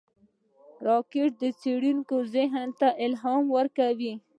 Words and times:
راکټ 0.87 1.31
د 1.41 1.43
څېړونکو 1.59 2.15
ذهن 2.35 2.67
ته 2.79 2.87
الهام 3.05 3.43
ورکړ 3.57 3.91